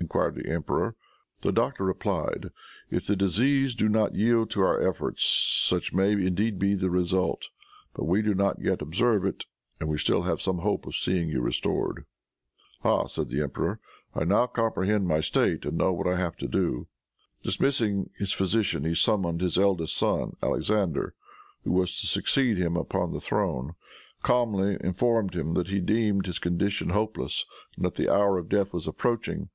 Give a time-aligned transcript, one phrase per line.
[0.00, 0.96] enquired the emperor.
[1.42, 2.50] The doctor replied,
[2.90, 7.50] "If the disease do not yield to our efforts, such may indeed be the result;
[7.94, 9.44] but we do not yet observe it,
[9.80, 12.04] and we still have some hope of seeing you restored."
[12.82, 13.78] "Ah," said the emperor,
[14.12, 16.88] "I now comprehend my state and know what I have to do."
[17.44, 21.14] Dismissing his physician he summoned his eldest son, Alexander,
[21.62, 23.76] who was to succeed him upon the throne;
[24.24, 27.46] calmly informed him that he deemed his condition hopeless
[27.76, 29.48] and that the hour of death was approaching.